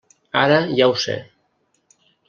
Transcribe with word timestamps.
Ara 0.43 0.57
ja 0.79 0.89
ho 0.93 0.97
sé. 1.05 1.21